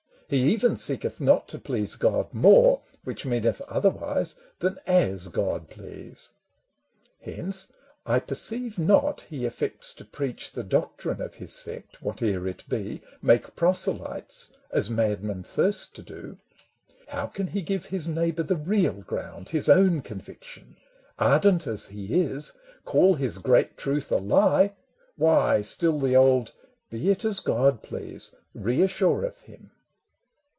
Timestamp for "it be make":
12.47-13.57